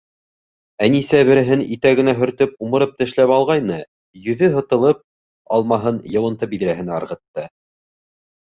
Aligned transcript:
Әнисә 0.85 1.17
береһен 1.27 1.61
итәгенә 1.75 2.15
һөртөп, 2.21 2.55
умырып 2.67 2.95
тешләп 3.01 3.33
алғайны, 3.35 3.77
йөҙө 4.23 4.49
һытылып, 4.57 5.05
алмаһын 5.59 6.01
йыуынты 6.15 6.51
биҙрәһенә 6.55 6.99
ырғытты. 7.03 7.47